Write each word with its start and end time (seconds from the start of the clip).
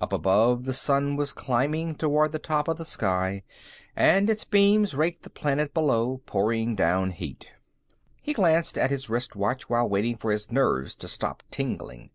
Up 0.00 0.12
above, 0.12 0.64
the 0.64 0.74
sun 0.74 1.16
was 1.16 1.32
climbing 1.32 1.96
toward 1.96 2.30
the 2.30 2.38
top 2.38 2.68
of 2.68 2.76
the 2.76 2.84
sky, 2.84 3.42
and 3.96 4.30
its 4.30 4.44
beams 4.44 4.94
raked 4.94 5.24
the 5.24 5.28
planet 5.28 5.74
below, 5.74 6.18
pouring 6.24 6.76
down 6.76 7.10
heat. 7.10 7.50
He 8.22 8.32
glanced 8.32 8.78
at 8.78 8.90
his 8.92 9.10
wristwatch 9.10 9.68
while 9.68 9.88
waiting 9.88 10.16
for 10.18 10.30
his 10.30 10.52
nerves 10.52 10.94
to 10.94 11.08
stop 11.08 11.42
tingling. 11.50 12.10